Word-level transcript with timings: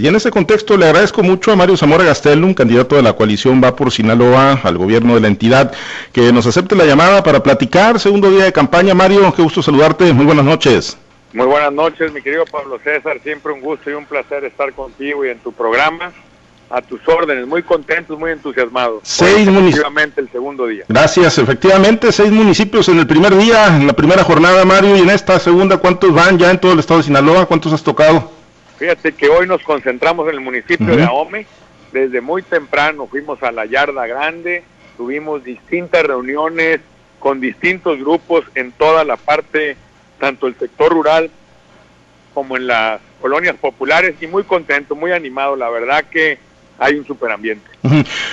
Y 0.00 0.06
en 0.06 0.16
ese 0.16 0.30
contexto 0.30 0.76
le 0.76 0.86
agradezco 0.86 1.22
mucho 1.22 1.52
a 1.52 1.56
Mario 1.56 1.76
Zamora 1.76 2.04
Gastelum, 2.04 2.54
candidato 2.54 2.96
de 2.96 3.02
la 3.02 3.12
coalición 3.12 3.60
Va 3.62 3.76
por 3.76 3.90
Sinaloa 3.90 4.60
al 4.62 4.78
gobierno 4.78 5.14
de 5.14 5.20
la 5.20 5.28
entidad, 5.28 5.72
que 6.12 6.32
nos 6.32 6.46
acepte 6.46 6.74
la 6.74 6.84
llamada 6.84 7.22
para 7.22 7.42
platicar. 7.42 7.98
Segundo 8.00 8.30
día 8.30 8.44
de 8.44 8.52
campaña. 8.52 8.94
Mario, 8.94 9.32
qué 9.34 9.42
gusto 9.42 9.62
saludarte. 9.62 10.12
Muy 10.12 10.24
buenas 10.24 10.44
noches. 10.44 10.96
Muy 11.32 11.46
buenas 11.46 11.72
noches, 11.72 12.12
mi 12.12 12.20
querido 12.20 12.44
Pablo 12.44 12.78
César. 12.82 13.18
Siempre 13.22 13.52
un 13.52 13.60
gusto 13.60 13.90
y 13.90 13.94
un 13.94 14.04
placer 14.04 14.44
estar 14.44 14.72
contigo 14.72 15.24
y 15.24 15.30
en 15.30 15.38
tu 15.38 15.52
programa. 15.52 16.12
A 16.70 16.80
tus 16.80 17.06
órdenes, 17.06 17.46
muy 17.46 17.62
contentos, 17.62 18.18
muy 18.18 18.30
entusiasmados. 18.30 19.00
Seis 19.02 19.46
municipios. 19.46 19.92
el 20.16 20.30
segundo 20.30 20.66
día. 20.66 20.84
Gracias, 20.88 21.36
efectivamente, 21.36 22.10
seis 22.12 22.32
municipios 22.32 22.88
en 22.88 22.98
el 22.98 23.06
primer 23.06 23.36
día, 23.36 23.66
en 23.66 23.86
la 23.86 23.92
primera 23.92 24.24
jornada, 24.24 24.64
Mario, 24.64 24.96
y 24.96 25.00
en 25.00 25.10
esta 25.10 25.38
segunda, 25.38 25.76
¿cuántos 25.76 26.14
van 26.14 26.38
ya 26.38 26.50
en 26.50 26.58
todo 26.58 26.72
el 26.72 26.78
estado 26.78 27.00
de 27.00 27.04
Sinaloa? 27.04 27.44
¿Cuántos 27.44 27.74
has 27.74 27.82
tocado? 27.82 28.41
Fíjate 28.82 29.12
que 29.12 29.28
hoy 29.28 29.46
nos 29.46 29.62
concentramos 29.62 30.28
en 30.28 30.34
el 30.34 30.40
municipio 30.40 30.96
de 30.96 31.04
Ahome. 31.04 31.46
Desde 31.92 32.20
muy 32.20 32.42
temprano 32.42 33.06
fuimos 33.06 33.40
a 33.44 33.52
la 33.52 33.64
Yarda 33.64 34.08
Grande, 34.08 34.64
tuvimos 34.96 35.44
distintas 35.44 36.02
reuniones 36.02 36.80
con 37.20 37.38
distintos 37.38 38.00
grupos 38.00 38.44
en 38.56 38.72
toda 38.72 39.04
la 39.04 39.16
parte, 39.16 39.76
tanto 40.18 40.48
el 40.48 40.56
sector 40.56 40.90
rural 40.90 41.30
como 42.34 42.56
en 42.56 42.66
las 42.66 43.00
colonias 43.20 43.54
populares 43.54 44.16
y 44.20 44.26
muy 44.26 44.42
contento, 44.42 44.96
muy 44.96 45.12
animado. 45.12 45.54
La 45.54 45.70
verdad 45.70 46.04
que 46.10 46.38
hay 46.76 46.96
un 46.96 47.06
superambiente. 47.06 47.70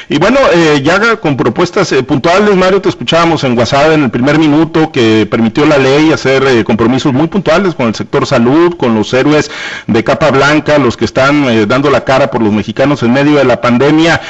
Y 0.10 0.20
bueno, 0.20 0.38
eh, 0.54 0.82
ya 0.84 1.16
con 1.16 1.36
propuestas 1.36 1.92
eh, 1.92 2.04
puntuales, 2.04 2.56
Mario, 2.56 2.82
te 2.82 2.90
escuchábamos 2.90 3.44
en 3.44 3.58
WhatsApp 3.58 3.94
en 3.94 4.04
el 4.04 4.12
primer 4.12 4.38
minuto 4.38 4.92
que 4.92 5.28
permitió 5.30 5.66
la 5.66 5.78
ley 5.78 6.12
hacer 6.12 6.44
eh, 6.44 6.64
compromisos 6.64 7.14
muy 7.14 7.28
puntuales 7.28 7.74
con 7.74 7.88
el 7.88 7.96
sector 7.96 8.28
salud, 8.28 8.76
con 8.78 8.94
los 8.94 9.12
héroes 9.12 9.50
de 9.88 10.04
capa 10.04 10.30
blanca, 10.30 10.78
los 10.78 10.96
que 10.98 11.06
están 11.06 11.68
dando 11.68 11.90
la 11.90 12.04
cara 12.04 12.30
por 12.30 12.44
los 12.44 12.54
mexicanos 12.54 13.02
en 13.02 13.12
medio 13.12 13.38
de 13.38 13.44
la 13.44 13.60
pandemia, 13.62 14.22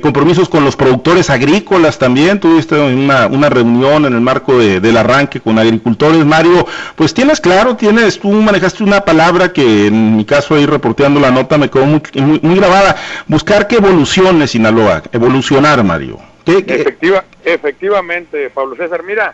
compromisos 0.00 0.48
con 0.48 0.64
los 0.64 0.76
productores 0.76 1.30
agrícolas 1.30 1.98
también, 1.98 2.38
tuviste 2.38 2.78
una, 2.78 3.48
reunión 3.48 4.06
en 4.06 4.14
el 4.14 4.20
marco 4.20 4.58
del 4.58 4.96
arranque 4.96 5.40
con 5.40 5.58
agricultores, 5.58 6.24
Mario, 6.24 6.66
pues 6.94 7.14
tienes 7.14 7.40
claro, 7.40 7.76
tienes, 7.76 8.18
tú 8.18 8.30
manejaste 8.30 8.84
una 8.84 9.00
palabra 9.00 9.52
que 9.52 9.86
en 9.86 10.16
mi 10.16 10.24
caso 10.24 10.54
ahí 10.54 10.66
reporteando 10.66 11.20
la 11.20 11.30
nota 11.30 11.58
me 11.58 11.68
quedó 11.68 11.86
muy, 11.86 12.00
muy, 12.14 12.40
muy 12.42 12.56
grabada, 12.56 12.96
buscar 13.26 13.66
que 13.66 13.76
evolucione 13.76 14.46
Sinaloa, 14.52 15.02
evolucionar, 15.12 15.82
Mario. 15.82 16.18
Efectiva, 16.44 17.24
efectivamente, 17.42 18.50
Pablo 18.50 18.76
César, 18.76 19.02
mira, 19.02 19.32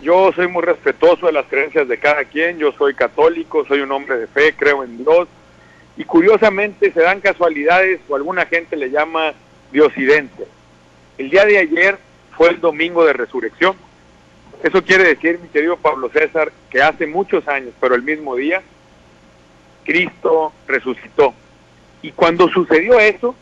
yo 0.00 0.32
soy 0.32 0.48
muy 0.48 0.62
respetuoso 0.62 1.26
de 1.26 1.32
las 1.32 1.44
creencias 1.44 1.86
de 1.86 1.98
cada 1.98 2.24
quien, 2.24 2.56
yo 2.56 2.72
soy 2.72 2.94
católico, 2.94 3.66
soy 3.66 3.80
un 3.80 3.92
hombre 3.92 4.16
de 4.16 4.26
fe, 4.26 4.54
creo 4.56 4.84
en 4.84 4.96
Dios, 4.96 5.28
y 5.98 6.04
curiosamente 6.04 6.90
se 6.92 7.00
dan 7.02 7.20
casualidades 7.20 8.00
o 8.08 8.16
alguna 8.16 8.46
gente 8.46 8.74
le 8.74 8.88
llama 8.88 9.34
diosidencia. 9.70 10.46
El 11.18 11.28
día 11.28 11.44
de 11.44 11.58
ayer 11.58 11.98
fue 12.34 12.48
el 12.48 12.58
domingo 12.58 13.04
de 13.04 13.12
resurrección. 13.12 13.76
Eso 14.62 14.82
quiere 14.82 15.04
decir, 15.04 15.40
mi 15.42 15.48
querido 15.48 15.76
Pablo 15.76 16.08
César, 16.08 16.50
que 16.70 16.80
hace 16.80 17.06
muchos 17.06 17.46
años, 17.48 17.74
pero 17.78 17.94
el 17.94 18.02
mismo 18.02 18.34
día, 18.36 18.62
Cristo 19.84 20.54
resucitó. 20.66 21.34
Y 22.00 22.12
cuando 22.12 22.48
sucedió 22.48 22.98
eso, 22.98 23.36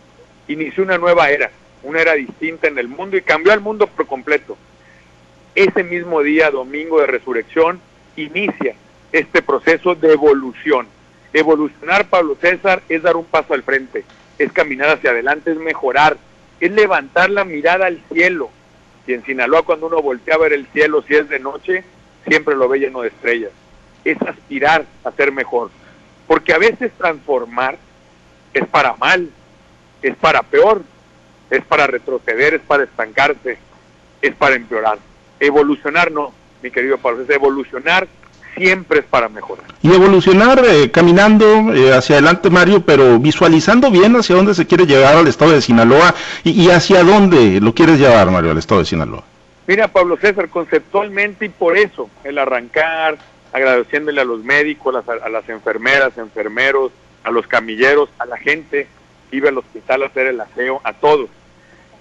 inició 0.52 0.82
una 0.82 0.98
nueva 0.98 1.30
era, 1.30 1.50
una 1.82 2.00
era 2.00 2.14
distinta 2.14 2.68
en 2.68 2.78
el 2.78 2.88
mundo 2.88 3.16
y 3.16 3.22
cambió 3.22 3.52
al 3.52 3.60
mundo 3.60 3.86
por 3.86 4.06
completo. 4.06 4.56
Ese 5.54 5.82
mismo 5.82 6.22
día, 6.22 6.50
domingo 6.50 7.00
de 7.00 7.06
resurrección, 7.06 7.80
inicia 8.16 8.74
este 9.12 9.42
proceso 9.42 9.94
de 9.94 10.12
evolución. 10.12 10.86
Evolucionar, 11.32 12.06
Pablo 12.06 12.36
César, 12.40 12.82
es 12.88 13.02
dar 13.02 13.16
un 13.16 13.24
paso 13.24 13.54
al 13.54 13.62
frente, 13.62 14.04
es 14.38 14.52
caminar 14.52 14.90
hacia 14.90 15.10
adelante, 15.10 15.52
es 15.52 15.58
mejorar, 15.58 16.16
es 16.60 16.70
levantar 16.72 17.30
la 17.30 17.44
mirada 17.44 17.86
al 17.86 18.00
cielo. 18.12 18.50
Y 19.06 19.14
en 19.14 19.24
Sinaloa 19.24 19.62
cuando 19.62 19.86
uno 19.86 20.02
voltea 20.02 20.34
a 20.34 20.38
ver 20.38 20.52
el 20.52 20.66
cielo, 20.68 21.02
si 21.06 21.14
es 21.14 21.28
de 21.28 21.38
noche, 21.38 21.84
siempre 22.26 22.54
lo 22.54 22.68
ve 22.68 22.80
lleno 22.80 23.02
de 23.02 23.08
estrellas. 23.08 23.50
Es 24.04 24.20
aspirar 24.22 24.84
a 25.04 25.10
ser 25.12 25.32
mejor. 25.32 25.70
Porque 26.26 26.52
a 26.52 26.58
veces 26.58 26.92
transformar 26.96 27.78
es 28.52 28.66
para 28.66 28.94
mal, 28.94 29.30
es 30.02 30.16
para 30.16 30.42
peor, 30.42 30.82
es 31.50 31.64
para 31.64 31.86
retroceder, 31.86 32.54
es 32.54 32.62
para 32.62 32.84
estancarse, 32.84 33.58
es 34.22 34.34
para 34.34 34.56
empeorar. 34.56 34.98
Evolucionar 35.38 36.10
no, 36.10 36.32
mi 36.62 36.70
querido 36.70 36.98
Pablo, 36.98 37.22
es 37.22 37.30
evolucionar 37.30 38.06
siempre 38.56 39.00
es 39.00 39.04
para 39.06 39.28
mejorar. 39.28 39.64
Y 39.82 39.92
evolucionar 39.92 40.62
eh, 40.66 40.90
caminando 40.90 41.72
eh, 41.72 41.94
hacia 41.94 42.16
adelante, 42.16 42.50
Mario, 42.50 42.82
pero 42.84 43.18
visualizando 43.18 43.90
bien 43.90 44.14
hacia 44.16 44.36
dónde 44.36 44.54
se 44.54 44.66
quiere 44.66 44.86
llegar 44.86 45.16
al 45.16 45.26
estado 45.28 45.52
de 45.52 45.62
Sinaloa 45.62 46.14
y, 46.44 46.68
hacia 46.70 47.02
dónde 47.02 47.60
lo 47.60 47.74
quieres 47.74 47.98
llevar, 47.98 48.30
Mario, 48.30 48.50
al 48.50 48.58
estado 48.58 48.80
de 48.80 48.86
Sinaloa. 48.86 49.24
Mira, 49.66 49.88
Pablo 49.88 50.16
César, 50.16 50.48
conceptualmente 50.48 51.46
y 51.46 51.48
por 51.48 51.76
eso, 51.76 52.10
el 52.24 52.38
arrancar, 52.38 53.18
agradeciéndole 53.52 54.20
a 54.20 54.24
los 54.24 54.42
médicos, 54.42 54.94
a 55.06 55.28
las 55.28 55.48
enfermeras, 55.48 56.18
enfermeros, 56.18 56.92
a 57.22 57.30
los 57.30 57.46
camilleros, 57.46 58.08
a 58.18 58.26
la 58.26 58.36
gente 58.36 58.88
iba 59.32 59.48
al 59.48 59.58
hospital 59.58 60.02
a 60.02 60.06
hacer 60.06 60.26
el 60.26 60.40
aseo, 60.40 60.80
a 60.84 60.92
todos. 60.92 61.28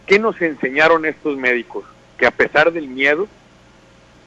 ¿Qué 0.06 0.20
nos 0.20 0.42
enseñaron 0.42 1.06
estos 1.06 1.38
médicos? 1.38 1.86
Que 2.18 2.26
a 2.26 2.32
pesar 2.32 2.72
del 2.72 2.88
miedo, 2.88 3.28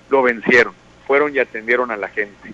lo 0.09 0.23
vencieron, 0.23 0.75
fueron 1.07 1.35
y 1.35 1.39
atendieron 1.39 1.91
a 1.91 1.97
la 1.97 2.09
gente. 2.09 2.53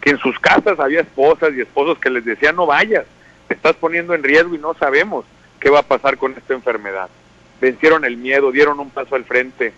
Que 0.00 0.10
en 0.10 0.18
sus 0.18 0.38
casas 0.38 0.80
había 0.80 1.00
esposas 1.00 1.52
y 1.54 1.60
esposos 1.60 1.98
que 1.98 2.10
les 2.10 2.24
decían 2.24 2.56
no 2.56 2.66
vayas, 2.66 3.04
te 3.48 3.54
estás 3.54 3.76
poniendo 3.76 4.14
en 4.14 4.22
riesgo 4.22 4.54
y 4.54 4.58
no 4.58 4.74
sabemos 4.74 5.24
qué 5.60 5.70
va 5.70 5.80
a 5.80 5.86
pasar 5.86 6.16
con 6.16 6.32
esta 6.32 6.54
enfermedad. 6.54 7.08
Vencieron 7.60 8.04
el 8.04 8.16
miedo, 8.16 8.50
dieron 8.50 8.80
un 8.80 8.90
paso 8.90 9.14
al 9.14 9.24
frente 9.24 9.72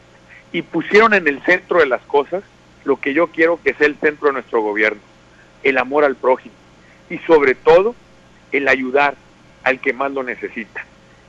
y 0.53 0.63
pusieron 0.63 1.13
en 1.15 1.27
el 1.29 1.43
centro 1.43 1.81
de 1.81 1.87
las 1.87 2.03
cosas 2.03 2.43
lo 2.85 3.01
que 3.01 3.13
yo 3.13 3.29
quiero 3.29 3.61
que 3.63 3.75
sea 3.75 3.87
el 3.87 3.97
centro 3.97 4.29
de 4.29 4.35
nuestro 4.35 4.61
gobierno, 4.61 5.01
el 5.63 5.79
amor 5.79 6.05
al 6.05 6.17
prójimo 6.17 6.55
y 7.11 7.19
sobre 7.19 7.55
todo 7.55 7.95
el 8.53 8.69
ayudar, 8.69 9.15
al 9.65 9.81
que 9.81 9.93
más 9.93 10.13
lo 10.13 10.23
necesita. 10.23 10.85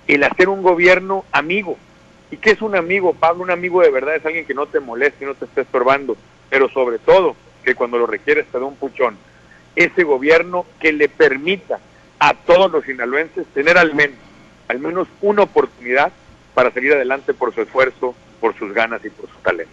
El 0.08 0.24
hacer 0.24 0.50
un 0.50 0.62
gobierno 0.62 1.26
amigo. 1.32 1.78
¿Y 2.30 2.38
qué 2.38 2.52
es 2.52 2.62
un 2.62 2.76
amigo, 2.76 3.14
Pablo? 3.14 3.44
Un 3.44 3.52
amigo 3.52 3.82
de 3.82 3.90
verdad 3.90 4.16
es 4.16 4.26
alguien 4.26 4.46
que 4.46 4.54
no 4.54 4.68
te 4.68 4.80
moleste 4.80 5.26
no 5.26 5.36
te 5.36 5.46
esté 5.46 5.62
estorbando, 5.62 6.16
pero 6.50 6.70
sobre 6.70 7.00
todo 7.00 7.36
que 7.64 7.76
cuando 7.76 7.98
lo 7.98 8.06
requieres 8.06 8.46
te 8.48 8.60
da 8.60 8.66
un 8.66 8.76
puchón. 8.76 9.18
Ese 9.76 10.04
gobierno 10.04 10.66
que 10.80 10.94
le 10.94 11.10
permita 11.10 11.80
a 12.20 12.34
todos 12.34 12.72
los 12.72 12.86
sinaloenses 12.86 13.46
tener 13.48 13.78
al 13.78 13.94
menos, 13.94 14.18
al 14.68 14.80
menos 14.80 15.08
una 15.22 15.44
oportunidad 15.44 16.12
para 16.54 16.72
seguir 16.72 16.94
adelante 16.94 17.34
por 17.34 17.54
su 17.54 17.62
esfuerzo, 17.62 18.16
por 18.40 18.58
sus 18.58 18.74
ganas 18.74 19.04
y 19.06 19.10
por 19.10 19.30
su 19.30 19.36
talento. 19.44 19.72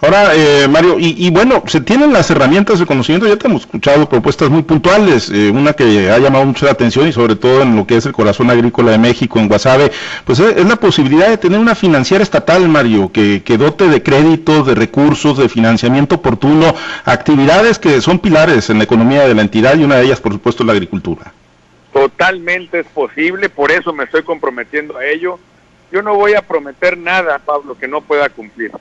Ahora, 0.00 0.34
eh, 0.34 0.68
Mario, 0.68 0.96
y, 0.98 1.28
bueno, 1.30 1.64
se 1.66 1.80
tienen 1.80 2.12
las 2.12 2.30
herramientas 2.30 2.78
de 2.78 2.86
conocimiento, 2.86 3.26
ya 3.26 3.36
te 3.36 3.48
hemos 3.48 3.62
escuchado 3.62 4.08
propuestas 4.08 4.50
muy 4.50 4.62
puntuales, 4.62 5.30
eh, 5.30 5.50
una 5.50 5.72
que 5.72 6.10
ha 6.10 6.18
llamado 6.18 6.44
mucho 6.44 6.64
la 6.64 6.72
atención 6.72 7.08
y 7.08 7.12
sobre 7.12 7.34
todo 7.34 7.62
en 7.62 7.74
lo 7.74 7.86
que 7.86 7.96
es 7.96 8.06
el 8.06 8.12
corazón 8.12 8.50
agrícola 8.50 8.92
de 8.92 8.98
México, 8.98 9.40
en 9.40 9.48
Guasave, 9.48 9.90
pues 10.24 10.38
es, 10.38 10.64
la 10.64 10.76
posibilidad 10.76 11.28
de 11.28 11.38
tener 11.38 11.58
una 11.58 11.74
financiera 11.74 12.22
estatal, 12.22 12.68
Mario, 12.68 13.10
que, 13.10 13.42
que 13.44 13.58
dote 13.58 13.88
de 13.88 14.02
créditos, 14.02 14.66
de 14.66 14.76
recursos, 14.76 15.38
de 15.38 15.48
financiamiento 15.48 16.16
oportuno, 16.16 16.74
actividades 17.04 17.80
que 17.80 18.00
son 18.00 18.20
pilares 18.20 18.70
en 18.70 18.78
la 18.78 18.84
economía 18.84 19.26
de 19.26 19.34
la 19.34 19.42
entidad 19.42 19.76
y 19.76 19.82
una 19.82 19.96
de 19.96 20.04
ellas, 20.04 20.20
por 20.20 20.32
supuesto, 20.32 20.62
la 20.62 20.72
agricultura. 20.72 21.32
Totalmente 21.92 22.80
es 22.80 22.86
posible, 22.86 23.48
por 23.48 23.70
eso 23.70 23.92
me 23.92 24.04
estoy 24.04 24.22
comprometiendo 24.22 24.96
a 24.96 25.04
ello 25.04 25.38
yo 25.92 26.02
no 26.02 26.14
voy 26.14 26.34
a 26.34 26.42
prometer 26.42 26.96
nada, 26.96 27.38
Pablo, 27.38 27.76
que 27.78 27.86
no 27.86 28.00
pueda 28.00 28.30
cumplir. 28.30 28.72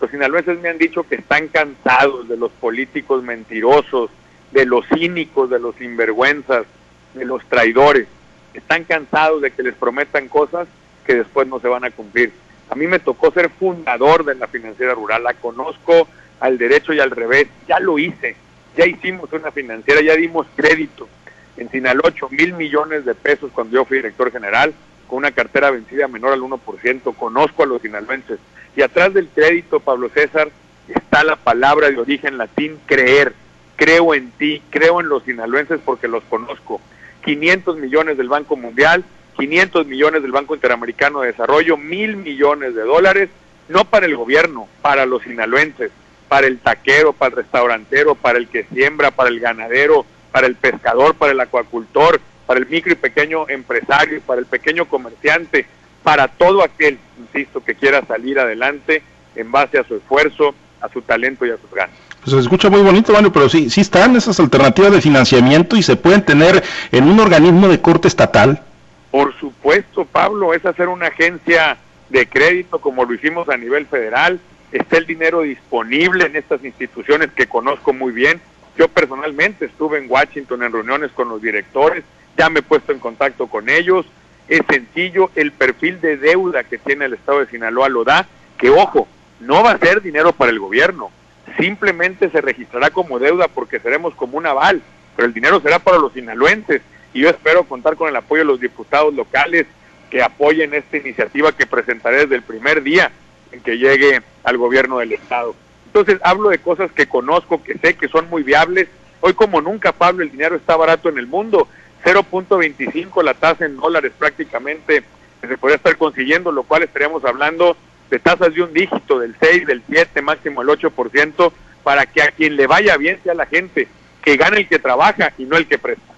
Los 0.00 0.10
sinaloenses 0.10 0.58
me 0.60 0.70
han 0.70 0.78
dicho 0.78 1.02
que 1.04 1.16
están 1.16 1.48
cansados 1.48 2.26
de 2.28 2.38
los 2.38 2.50
políticos 2.52 3.22
mentirosos, 3.22 4.10
de 4.50 4.64
los 4.64 4.86
cínicos, 4.88 5.50
de 5.50 5.60
los 5.60 5.76
sinvergüenzas, 5.76 6.64
de 7.12 7.24
los 7.26 7.44
traidores. 7.46 8.08
Están 8.54 8.84
cansados 8.84 9.42
de 9.42 9.50
que 9.50 9.62
les 9.62 9.74
prometan 9.74 10.28
cosas 10.28 10.66
que 11.06 11.14
después 11.14 11.46
no 11.46 11.60
se 11.60 11.68
van 11.68 11.84
a 11.84 11.90
cumplir. 11.90 12.32
A 12.70 12.74
mí 12.74 12.86
me 12.86 12.98
tocó 12.98 13.30
ser 13.30 13.50
fundador 13.50 14.24
de 14.24 14.34
la 14.34 14.46
financiera 14.46 14.94
rural, 14.94 15.22
la 15.22 15.34
conozco 15.34 16.08
al 16.40 16.56
derecho 16.56 16.94
y 16.94 17.00
al 17.00 17.10
revés, 17.10 17.48
ya 17.68 17.78
lo 17.78 17.98
hice, 17.98 18.36
ya 18.76 18.86
hicimos 18.86 19.30
una 19.32 19.50
financiera, 19.50 20.00
ya 20.00 20.16
dimos 20.16 20.46
crédito 20.56 21.08
en 21.56 21.70
Sinaloa 21.70 22.04
8 22.06 22.28
mil 22.30 22.54
millones 22.54 23.04
de 23.04 23.14
pesos 23.14 23.52
cuando 23.52 23.74
yo 23.74 23.84
fui 23.84 23.98
director 23.98 24.32
general, 24.32 24.72
una 25.14 25.32
cartera 25.32 25.70
vencida 25.70 26.08
menor 26.08 26.32
al 26.32 26.40
1%, 26.40 27.16
conozco 27.16 27.62
a 27.62 27.66
los 27.66 27.82
sinaloenses. 27.82 28.38
Y 28.76 28.82
atrás 28.82 29.14
del 29.14 29.28
crédito, 29.28 29.80
Pablo 29.80 30.08
César, 30.08 30.50
está 30.88 31.24
la 31.24 31.36
palabra 31.36 31.90
de 31.90 31.98
origen 31.98 32.38
latín 32.38 32.78
creer. 32.86 33.34
Creo 33.76 34.14
en 34.14 34.30
ti, 34.32 34.62
creo 34.70 35.00
en 35.00 35.08
los 35.08 35.24
sinaloenses 35.24 35.80
porque 35.84 36.08
los 36.08 36.22
conozco. 36.24 36.80
500 37.24 37.76
millones 37.78 38.16
del 38.16 38.28
Banco 38.28 38.56
Mundial, 38.56 39.04
500 39.36 39.86
millones 39.86 40.22
del 40.22 40.32
Banco 40.32 40.54
Interamericano 40.54 41.20
de 41.20 41.28
Desarrollo, 41.28 41.76
mil 41.76 42.16
millones 42.16 42.74
de 42.74 42.82
dólares, 42.82 43.30
no 43.68 43.84
para 43.84 44.06
el 44.06 44.16
gobierno, 44.16 44.68
para 44.82 45.06
los 45.06 45.22
sinaloenses, 45.22 45.90
para 46.28 46.46
el 46.46 46.58
taquero, 46.58 47.12
para 47.12 47.30
el 47.30 47.36
restaurantero, 47.36 48.14
para 48.14 48.38
el 48.38 48.48
que 48.48 48.64
siembra, 48.64 49.10
para 49.10 49.30
el 49.30 49.40
ganadero, 49.40 50.04
para 50.32 50.46
el 50.46 50.56
pescador, 50.56 51.14
para 51.14 51.32
el 51.32 51.40
acuacultor, 51.40 52.20
para 52.46 52.60
el 52.60 52.66
micro 52.66 52.92
y 52.92 52.96
pequeño 52.96 53.48
empresario, 53.48 54.20
para 54.22 54.40
el 54.40 54.46
pequeño 54.46 54.86
comerciante, 54.86 55.66
para 56.02 56.28
todo 56.28 56.62
aquel, 56.62 56.98
insisto, 57.18 57.64
que 57.64 57.74
quiera 57.74 58.04
salir 58.06 58.38
adelante 58.38 59.02
en 59.34 59.50
base 59.50 59.78
a 59.78 59.84
su 59.84 59.96
esfuerzo, 59.96 60.54
a 60.80 60.88
su 60.88 61.02
talento 61.02 61.46
y 61.46 61.50
a 61.50 61.56
sus 61.56 61.70
ganas. 61.70 61.96
Pues 62.20 62.32
se 62.32 62.40
escucha 62.40 62.70
muy 62.70 62.82
bonito, 62.82 63.12
Mario, 63.12 63.32
pero 63.32 63.48
sí, 63.48 63.68
sí 63.68 63.80
están 63.80 64.16
esas 64.16 64.38
alternativas 64.40 64.92
de 64.92 65.00
financiamiento 65.00 65.76
y 65.76 65.82
se 65.82 65.96
pueden 65.96 66.24
tener 66.24 66.62
en 66.92 67.04
un 67.04 67.20
organismo 67.20 67.68
de 67.68 67.80
corte 67.80 68.08
estatal. 68.08 68.62
Por 69.10 69.34
supuesto, 69.38 70.04
Pablo, 70.04 70.54
es 70.54 70.64
hacer 70.64 70.88
una 70.88 71.08
agencia 71.08 71.76
de 72.08 72.26
crédito 72.26 72.80
como 72.80 73.04
lo 73.04 73.14
hicimos 73.14 73.48
a 73.48 73.56
nivel 73.56 73.86
federal. 73.86 74.40
Está 74.72 74.98
el 74.98 75.06
dinero 75.06 75.42
disponible 75.42 76.26
en 76.26 76.36
estas 76.36 76.64
instituciones 76.64 77.30
que 77.32 77.46
conozco 77.46 77.92
muy 77.92 78.12
bien. 78.12 78.40
Yo 78.76 78.88
personalmente 78.88 79.66
estuve 79.66 79.98
en 79.98 80.10
Washington 80.10 80.62
en 80.62 80.72
reuniones 80.72 81.12
con 81.12 81.28
los 81.28 81.40
directores, 81.40 82.04
ya 82.36 82.50
me 82.50 82.60
he 82.60 82.62
puesto 82.62 82.92
en 82.92 82.98
contacto 82.98 83.46
con 83.46 83.68
ellos. 83.68 84.06
Es 84.48 84.60
sencillo, 84.68 85.30
el 85.34 85.52
perfil 85.52 86.00
de 86.00 86.16
deuda 86.16 86.64
que 86.64 86.78
tiene 86.78 87.06
el 87.06 87.14
Estado 87.14 87.40
de 87.40 87.46
Sinaloa 87.46 87.88
lo 87.88 88.04
da, 88.04 88.26
que 88.58 88.70
ojo, 88.70 89.08
no 89.40 89.62
va 89.62 89.72
a 89.72 89.78
ser 89.78 90.02
dinero 90.02 90.32
para 90.32 90.50
el 90.50 90.58
gobierno, 90.58 91.10
simplemente 91.58 92.30
se 92.30 92.40
registrará 92.40 92.90
como 92.90 93.18
deuda 93.18 93.48
porque 93.48 93.80
seremos 93.80 94.14
como 94.14 94.38
un 94.38 94.46
aval, 94.46 94.82
pero 95.16 95.26
el 95.26 95.34
dinero 95.34 95.60
será 95.60 95.78
para 95.78 95.98
los 95.98 96.12
sinaloenses 96.12 96.82
y 97.12 97.20
yo 97.20 97.30
espero 97.30 97.64
contar 97.64 97.96
con 97.96 98.08
el 98.08 98.16
apoyo 98.16 98.42
de 98.42 98.46
los 98.46 98.60
diputados 98.60 99.14
locales 99.14 99.66
que 100.10 100.22
apoyen 100.22 100.74
esta 100.74 100.96
iniciativa 100.96 101.52
que 101.52 101.66
presentaré 101.66 102.20
desde 102.20 102.36
el 102.36 102.42
primer 102.42 102.82
día 102.82 103.10
en 103.52 103.60
que 103.60 103.78
llegue 103.78 104.20
al 104.42 104.58
gobierno 104.58 104.98
del 104.98 105.12
Estado. 105.12 105.54
Entonces 105.86 106.18
hablo 106.24 106.48
de 106.48 106.58
cosas 106.58 106.90
que 106.92 107.06
conozco, 107.06 107.62
que 107.62 107.78
sé 107.78 107.94
que 107.94 108.08
son 108.08 108.28
muy 108.28 108.42
viables. 108.42 108.88
Hoy 109.20 109.34
como 109.34 109.60
nunca, 109.60 109.92
Pablo, 109.92 110.24
el 110.24 110.30
dinero 110.30 110.56
está 110.56 110.76
barato 110.76 111.08
en 111.08 111.18
el 111.18 111.28
mundo. 111.28 111.68
0.25 112.04 113.22
la 113.22 113.34
tasa 113.34 113.64
en 113.64 113.76
dólares 113.76 114.12
prácticamente 114.18 115.04
se 115.40 115.58
podría 115.58 115.76
estar 115.76 115.96
consiguiendo, 115.96 116.52
lo 116.52 116.62
cual 116.62 116.82
estaríamos 116.82 117.24
hablando 117.24 117.76
de 118.10 118.18
tasas 118.18 118.54
de 118.54 118.62
un 118.62 118.72
dígito, 118.72 119.18
del 119.18 119.34
6, 119.40 119.66
del 119.66 119.82
7, 119.88 120.22
máximo 120.22 120.62
el 120.62 120.68
8%, 120.68 121.52
para 121.82 122.06
que 122.06 122.22
a 122.22 122.30
quien 122.30 122.56
le 122.56 122.66
vaya 122.66 122.96
bien 122.96 123.18
sea 123.22 123.34
la 123.34 123.46
gente, 123.46 123.88
que 124.22 124.36
gane 124.36 124.58
el 124.58 124.68
que 124.68 124.78
trabaja 124.78 125.32
y 125.36 125.44
no 125.44 125.56
el 125.56 125.66
que 125.66 125.78
presta. 125.78 126.13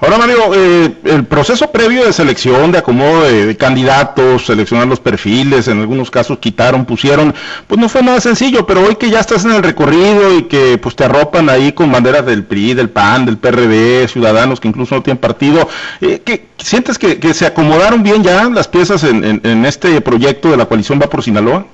Ahora, 0.00 0.16
Mario, 0.16 0.54
eh, 0.54 0.92
el 1.04 1.24
proceso 1.24 1.70
previo 1.70 2.04
de 2.04 2.12
selección, 2.12 2.70
de 2.70 2.78
acomodo 2.78 3.24
de, 3.24 3.56
candidatos, 3.56 4.46
seleccionar 4.46 4.86
los 4.86 5.00
perfiles, 5.00 5.68
en 5.68 5.80
algunos 5.80 6.10
casos 6.10 6.38
quitaron, 6.38 6.84
pusieron, 6.84 7.34
pues 7.66 7.80
no 7.80 7.88
fue 7.88 8.02
nada 8.02 8.20
sencillo, 8.20 8.64
pero 8.64 8.82
hoy 8.82 8.96
que 8.96 9.10
ya 9.10 9.20
estás 9.20 9.44
en 9.44 9.52
el 9.52 9.62
recorrido 9.62 10.38
y 10.38 10.44
que 10.44 10.78
pues 10.78 10.94
te 10.94 11.04
arropan 11.04 11.50
ahí 11.50 11.72
con 11.72 11.90
banderas 11.90 12.24
del 12.24 12.44
PRI, 12.44 12.74
del 12.74 12.90
PAN, 12.90 13.26
del 13.26 13.38
PRD, 13.38 14.08
ciudadanos 14.08 14.60
que 14.60 14.68
incluso 14.68 14.94
no 14.94 15.02
tienen 15.02 15.20
partido, 15.20 15.68
eh, 16.00 16.22
¿qué, 16.24 16.46
¿sientes 16.58 16.98
que, 16.98 17.34
se 17.34 17.46
acomodaron 17.46 18.02
bien 18.02 18.22
ya 18.22 18.48
las 18.48 18.68
piezas 18.68 19.02
en, 19.02 19.40
en 19.42 19.64
este 19.66 20.00
proyecto 20.00 20.50
de 20.50 20.56
la 20.56 20.66
coalición 20.66 21.00
Va 21.02 21.10
por 21.10 21.22
Sinaloa? 21.22 21.66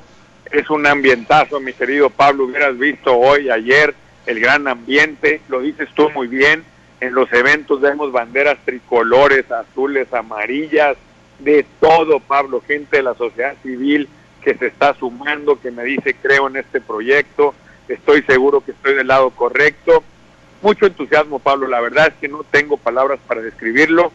Es 0.51 0.69
un 0.71 0.87
ambientazo, 0.87 1.61
mi 1.61 1.73
querido 1.73 2.11
Pablo, 2.11 2.45
hubieras 2.45 2.77
visto 2.79 3.15
hoy, 3.15 3.51
ayer, 3.51 3.95
el 4.27 4.41
gran 4.41 4.67
ambiente, 4.67 5.41
lo 5.49 5.61
dices 5.61 5.89
tú 5.95 6.11
muy 6.11 6.27
bien 6.27 6.65
en 7.01 7.15
los 7.15 7.33
eventos 7.33 7.81
vemos 7.81 8.13
banderas 8.13 8.59
tricolores, 8.65 9.51
azules, 9.51 10.13
amarillas, 10.13 10.97
de 11.39 11.65
todo, 11.81 12.21
Pablo, 12.21 12.63
gente 12.67 12.99
de 12.99 13.03
la 13.03 13.15
sociedad 13.15 13.55
civil 13.63 14.09
que 14.43 14.55
se 14.55 14.67
está 14.67 14.95
sumando, 14.95 15.61
que 15.61 15.71
me 15.71 15.85
dice 15.85 16.15
creo 16.15 16.49
en 16.49 16.57
este 16.57 16.81
proyecto, 16.81 17.55
estoy 17.89 18.23
seguro 18.23 18.63
que 18.63 18.73
estoy 18.73 18.95
del 18.95 19.09
lado 19.09 19.31
correcto. 19.31 20.05
Mucho 20.63 20.87
entusiasmo, 20.87 21.39
Pablo, 21.39 21.67
la 21.67 21.81
verdad 21.81 22.09
es 22.09 22.15
que 22.21 22.29
no 22.29 22.45
tengo 22.45 22.77
palabras 22.77 23.19
para 23.27 23.41
describirlo. 23.41 24.13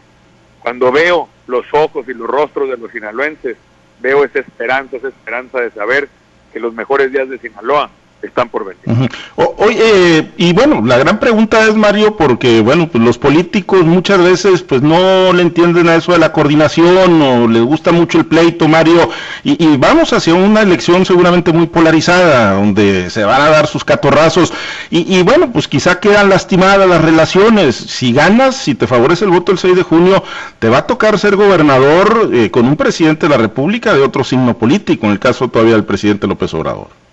Cuando 0.60 0.92
veo 0.92 1.28
los 1.48 1.66
ojos 1.72 2.08
y 2.08 2.14
los 2.14 2.28
rostros 2.28 2.68
de 2.68 2.76
los 2.76 2.92
sinaloenses, 2.92 3.56
veo 4.00 4.24
esa 4.24 4.40
esperanza, 4.40 4.96
esa 4.96 5.08
esperanza 5.08 5.60
de 5.60 5.70
saber 5.70 6.08
que 6.52 6.60
los 6.60 6.72
mejores 6.72 7.12
días 7.12 7.28
de 7.28 7.38
Sinaloa 7.38 7.90
están 8.26 8.48
por 8.48 8.64
venir. 8.64 9.10
oye, 9.36 10.30
y 10.36 10.52
bueno, 10.52 10.82
la 10.84 10.98
gran 10.98 11.18
pregunta 11.18 11.66
es, 11.66 11.74
Mario, 11.74 12.16
porque, 12.16 12.60
bueno, 12.60 12.88
pues 12.88 13.02
los 13.02 13.18
políticos 13.18 13.84
muchas 13.84 14.18
veces 14.18 14.62
pues 14.62 14.82
no 14.82 15.32
le 15.32 15.42
entienden 15.42 15.88
a 15.88 15.96
eso 15.96 16.12
de 16.12 16.18
la 16.18 16.32
coordinación 16.32 17.22
o 17.22 17.48
les 17.48 17.62
gusta 17.62 17.92
mucho 17.92 18.18
el 18.18 18.26
pleito, 18.26 18.68
Mario, 18.68 19.10
y, 19.44 19.76
vamos 19.76 20.12
hacia 20.12 20.34
una 20.34 20.62
elección 20.62 21.04
seguramente 21.04 21.52
muy 21.52 21.66
polarizada, 21.66 22.54
donde 22.54 23.10
se 23.10 23.24
van 23.24 23.40
a 23.42 23.50
dar 23.50 23.66
sus 23.66 23.84
catorrazos, 23.84 24.52
y, 24.90 25.22
bueno, 25.22 25.52
pues 25.52 25.68
quizá 25.68 26.00
quedan 26.00 26.28
lastimadas 26.28 26.88
las 26.88 27.02
relaciones. 27.02 27.76
Si 27.76 28.12
ganas, 28.12 28.56
si 28.56 28.74
te 28.74 28.86
favorece 28.86 29.24
el 29.24 29.30
voto 29.30 29.52
el 29.52 29.58
6 29.58 29.76
de 29.76 29.82
junio, 29.82 30.22
te 30.58 30.68
va 30.68 30.78
a 30.78 30.86
tocar 30.86 31.18
ser 31.18 31.36
gobernador 31.36 32.30
eh, 32.32 32.50
con 32.50 32.66
un 32.66 32.76
presidente 32.76 33.26
de 33.26 33.30
la 33.30 33.38
República 33.38 33.94
de 33.94 34.02
otro 34.02 34.24
signo 34.24 34.56
político, 34.56 35.06
en 35.06 35.12
el 35.12 35.18
caso 35.18 35.48
todavía 35.48 35.74
del 35.74 35.84
presidente 35.84 36.26
López 36.26 36.52
Obrador. 36.54 37.05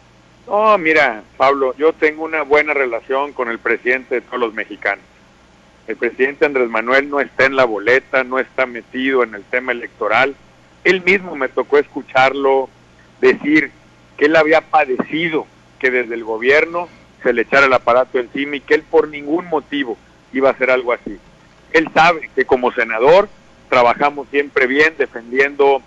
Oh, 0.45 0.77
mira, 0.77 1.23
Pablo, 1.37 1.73
yo 1.77 1.93
tengo 1.93 2.23
una 2.23 2.41
buena 2.41 2.73
relación 2.73 3.31
con 3.31 3.49
el 3.49 3.59
presidente 3.59 4.15
de 4.15 4.21
todos 4.21 4.39
los 4.39 4.53
mexicanos. 4.53 5.05
El 5.87 5.95
presidente 5.95 6.45
Andrés 6.45 6.69
Manuel 6.69 7.09
no 7.09 7.21
está 7.21 7.45
en 7.45 7.55
la 7.55 7.65
boleta, 7.65 8.23
no 8.23 8.39
está 8.39 8.65
metido 8.65 9.23
en 9.23 9.35
el 9.35 9.43
tema 9.43 9.71
electoral. 9.71 10.35
Él 10.83 11.01
mismo 11.01 11.35
me 11.35 11.47
tocó 11.47 11.77
escucharlo 11.77 12.69
decir 13.21 13.71
que 14.17 14.25
él 14.25 14.35
había 14.35 14.61
padecido 14.61 15.47
que 15.79 15.91
desde 15.91 16.15
el 16.15 16.25
gobierno 16.25 16.89
se 17.21 17.31
le 17.31 17.43
echara 17.43 17.67
el 17.67 17.73
aparato 17.73 18.19
encima 18.19 18.57
y 18.57 18.61
que 18.61 18.75
él 18.75 18.83
por 18.83 19.07
ningún 19.07 19.47
motivo 19.47 19.97
iba 20.33 20.49
a 20.49 20.53
hacer 20.53 20.71
algo 20.71 20.91
así. 20.91 21.17
Él 21.71 21.89
sabe 21.93 22.29
que 22.35 22.43
como 22.43 22.73
senador 22.73 23.29
trabajamos 23.69 24.27
siempre 24.29 24.67
bien 24.67 24.93
defendiendo 24.97 25.81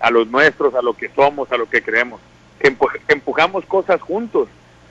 a 0.00 0.10
los 0.10 0.28
nuestros, 0.28 0.74
a 0.74 0.82
lo 0.82 0.94
que 0.94 1.08
somos, 1.14 1.50
a 1.50 1.56
lo 1.56 1.68
que 1.68 1.82
creemos 1.82 2.20
empujamos 3.08 3.64
cosas 3.66 4.00
juntos. 4.00 4.48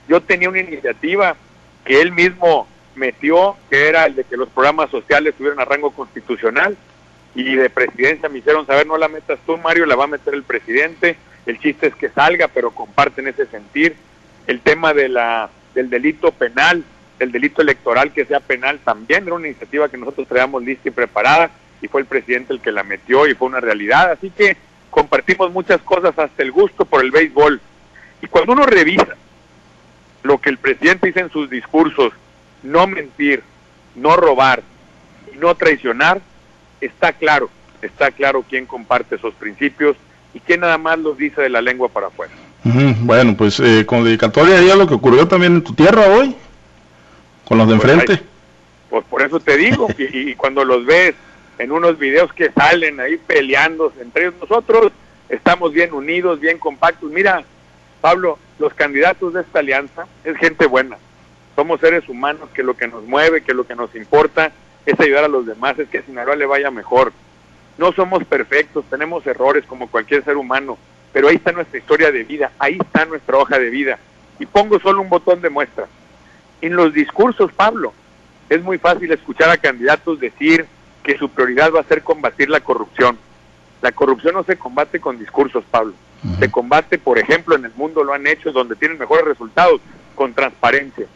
Yo 0.08 0.20
tenía 0.20 0.48
una 0.48 0.60
iniciativa 0.60 1.36
que 1.84 2.00
él 2.00 2.12
mismo 2.12 2.66
metió, 2.94 3.56
que 3.70 3.88
era 3.88 4.06
el 4.06 4.14
de 4.14 4.24
que 4.24 4.36
los 4.36 4.48
programas 4.48 4.90
sociales 4.90 5.34
tuvieran 5.34 5.60
a 5.60 5.64
rango 5.64 5.90
constitucional, 5.90 6.76
y 7.34 7.54
de 7.54 7.70
presidencia 7.70 8.28
me 8.28 8.38
hicieron 8.38 8.66
saber, 8.66 8.86
no 8.86 8.98
la 8.98 9.08
metas 9.08 9.38
tú, 9.46 9.56
Mario, 9.56 9.86
la 9.86 9.96
va 9.96 10.04
a 10.04 10.08
meter 10.08 10.34
el 10.34 10.42
presidente, 10.42 11.16
el 11.46 11.58
chiste 11.58 11.86
es 11.86 11.94
que 11.94 12.10
salga, 12.10 12.48
pero 12.48 12.70
comparten 12.70 13.26
ese 13.26 13.46
sentir. 13.46 13.96
El 14.46 14.60
tema 14.60 14.92
de 14.92 15.08
la, 15.08 15.48
del 15.74 15.88
delito 15.88 16.30
penal, 16.32 16.84
el 17.18 17.32
delito 17.32 17.62
electoral 17.62 18.12
que 18.12 18.26
sea 18.26 18.40
penal, 18.40 18.80
también 18.84 19.24
era 19.24 19.34
una 19.34 19.46
iniciativa 19.46 19.88
que 19.88 19.96
nosotros 19.96 20.28
traíamos 20.28 20.62
lista 20.62 20.88
y 20.88 20.92
preparada, 20.92 21.50
y 21.80 21.88
fue 21.88 22.02
el 22.02 22.06
presidente 22.06 22.52
el 22.52 22.60
que 22.60 22.70
la 22.70 22.84
metió 22.84 23.26
y 23.26 23.34
fue 23.34 23.48
una 23.48 23.60
realidad. 23.60 24.10
Así 24.10 24.30
que 24.30 24.56
compartimos 24.92 25.50
muchas 25.50 25.80
cosas, 25.82 26.16
hasta 26.16 26.42
el 26.44 26.52
gusto 26.52 26.84
por 26.84 27.02
el 27.02 27.10
béisbol. 27.10 27.60
Y 28.22 28.28
cuando 28.28 28.52
uno 28.52 28.64
revisa 28.64 29.16
lo 30.22 30.38
que 30.38 30.50
el 30.50 30.58
presidente 30.58 31.08
dice 31.08 31.18
en 31.18 31.30
sus 31.30 31.50
discursos, 31.50 32.12
no 32.62 32.86
mentir, 32.86 33.42
no 33.96 34.14
robar 34.14 34.62
no 35.42 35.54
traicionar, 35.54 36.20
está 36.80 37.12
claro, 37.12 37.50
está 37.82 38.10
claro 38.10 38.44
quién 38.48 38.66
comparte 38.66 39.16
esos 39.16 39.34
principios 39.34 39.96
y 40.34 40.40
quién 40.40 40.60
nada 40.60 40.78
más 40.78 40.98
los 40.98 41.18
dice 41.18 41.42
de 41.42 41.48
la 41.48 41.60
lengua 41.60 41.88
para 41.88 42.06
afuera. 42.06 42.32
Bueno, 42.64 43.36
pues 43.36 43.58
eh, 43.60 43.84
con 43.84 44.04
dedicatoria 44.04 44.72
a 44.72 44.76
lo 44.76 44.86
que 44.86 44.94
ocurrió 44.94 45.26
también 45.26 45.56
en 45.56 45.64
tu 45.64 45.74
tierra 45.74 46.02
hoy, 46.06 46.34
con 47.44 47.58
los 47.58 47.68
de 47.68 47.76
pues 47.76 47.90
enfrente. 47.90 48.22
pues 48.88 49.04
por 49.06 49.22
eso 49.22 49.40
te 49.40 49.56
digo, 49.56 49.88
y 49.98 50.34
cuando 50.34 50.64
los 50.64 50.86
ves 50.86 51.14
en 51.58 51.72
unos 51.72 51.98
videos 51.98 52.32
que 52.32 52.50
salen 52.52 53.00
ahí 53.00 53.16
peleándose 53.16 54.00
entre 54.02 54.24
ellos. 54.24 54.34
Nosotros 54.40 54.92
estamos 55.28 55.72
bien 55.72 55.92
unidos, 55.92 56.40
bien 56.40 56.58
compactos. 56.58 57.10
Mira, 57.10 57.44
Pablo, 58.00 58.38
los 58.58 58.74
candidatos 58.74 59.34
de 59.34 59.42
esta 59.42 59.60
alianza 59.60 60.06
es 60.24 60.36
gente 60.36 60.66
buena. 60.66 60.96
Somos 61.54 61.80
seres 61.80 62.08
humanos 62.08 62.48
que 62.54 62.62
lo 62.62 62.74
que 62.74 62.88
nos 62.88 63.04
mueve, 63.04 63.42
que 63.42 63.54
lo 63.54 63.66
que 63.66 63.74
nos 63.74 63.94
importa 63.94 64.52
es 64.86 64.98
ayudar 64.98 65.24
a 65.24 65.28
los 65.28 65.46
demás, 65.46 65.78
es 65.78 65.88
que 65.88 65.98
a 65.98 66.02
Sinaloa 66.02 66.36
le 66.36 66.46
vaya 66.46 66.70
mejor. 66.70 67.12
No 67.78 67.92
somos 67.92 68.24
perfectos, 68.24 68.84
tenemos 68.90 69.26
errores 69.26 69.64
como 69.66 69.88
cualquier 69.88 70.24
ser 70.24 70.36
humano, 70.36 70.78
pero 71.12 71.28
ahí 71.28 71.36
está 71.36 71.52
nuestra 71.52 71.78
historia 71.78 72.10
de 72.10 72.24
vida, 72.24 72.52
ahí 72.58 72.78
está 72.80 73.04
nuestra 73.04 73.36
hoja 73.36 73.58
de 73.58 73.70
vida. 73.70 73.98
Y 74.38 74.46
pongo 74.46 74.80
solo 74.80 75.02
un 75.02 75.08
botón 75.08 75.40
de 75.40 75.50
muestra. 75.50 75.86
En 76.60 76.74
los 76.74 76.92
discursos, 76.92 77.52
Pablo, 77.52 77.92
es 78.48 78.62
muy 78.62 78.78
fácil 78.78 79.10
escuchar 79.12 79.50
a 79.50 79.56
candidatos 79.56 80.20
decir 80.20 80.66
que 81.02 81.18
su 81.18 81.28
prioridad 81.28 81.72
va 81.72 81.80
a 81.80 81.84
ser 81.84 82.02
combatir 82.02 82.48
la 82.48 82.60
corrupción. 82.60 83.18
La 83.80 83.92
corrupción 83.92 84.34
no 84.34 84.44
se 84.44 84.56
combate 84.56 85.00
con 85.00 85.18
discursos, 85.18 85.64
Pablo. 85.70 85.94
Se 86.38 86.50
combate, 86.50 86.98
por 86.98 87.18
ejemplo, 87.18 87.56
en 87.56 87.64
el 87.64 87.72
mundo 87.74 88.04
lo 88.04 88.12
han 88.12 88.28
hecho, 88.28 88.52
donde 88.52 88.76
tienen 88.76 88.96
mejores 88.96 89.24
resultados, 89.24 89.80
con 90.14 90.34
transparencia. 90.34 91.06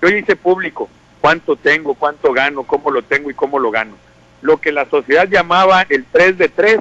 Yo 0.00 0.08
hice 0.08 0.36
público 0.36 0.88
cuánto 1.20 1.56
tengo, 1.56 1.94
cuánto 1.94 2.32
gano, 2.32 2.62
cómo 2.62 2.90
lo 2.90 3.02
tengo 3.02 3.30
y 3.30 3.34
cómo 3.34 3.58
lo 3.58 3.72
gano. 3.72 3.96
Lo 4.40 4.58
que 4.58 4.70
la 4.70 4.88
sociedad 4.88 5.28
llamaba 5.28 5.84
el 5.88 6.04
3 6.04 6.38
de 6.38 6.48
3, 6.48 6.78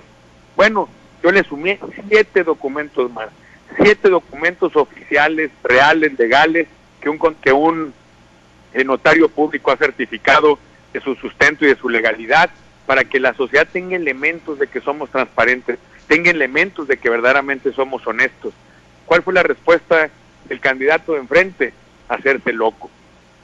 bueno, 0.56 0.89
yo 1.24 1.32
le 1.32 1.44
sumé 1.44 1.80
siete 2.08 2.44
documentos 2.44 3.12
más, 3.12 3.30
siete 3.77 4.10
documentos 4.10 4.75
oficiales, 4.75 5.51
reales, 5.63 6.18
legales, 6.18 6.68
que 7.00 7.10
un, 7.10 7.20
que 7.41 7.51
un 7.51 7.94
eh, 8.74 8.84
notario 8.84 9.30
público 9.30 9.72
ha 9.72 9.77
certificado 9.77 10.58
de 10.94 11.02
su 11.02 11.16
sustento 11.16 11.66
y 11.66 11.70
de 11.70 11.76
su 11.76 11.90
legalidad, 11.90 12.50
para 12.86 13.04
que 13.04 13.20
la 13.20 13.34
sociedad 13.34 13.68
tenga 13.72 13.96
elementos 13.96 14.60
de 14.60 14.68
que 14.68 14.82
somos 14.82 15.10
transparentes, 15.10 15.80
tenga 16.08 16.32
elementos 16.32 16.88
de 16.88 16.98
que 16.98 17.10
verdaderamente 17.10 17.72
somos 17.74 18.06
honestos. 18.06 18.54
¿Cuál 19.06 19.24
fue 19.24 19.34
la 19.34 19.44
respuesta 19.44 20.10
del 20.46 20.60
candidato 20.60 21.14
de 21.14 21.20
enfrente? 21.20 21.74
Hacerse 22.10 22.52
loco, 22.52 22.90